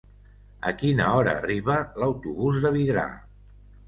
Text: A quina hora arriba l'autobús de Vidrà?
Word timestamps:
A 0.69 0.71
quina 0.83 1.09
hora 1.17 1.35
arriba 1.41 1.75
l'autobús 2.03 2.57
de 2.65 2.73
Vidrà? 2.79 3.05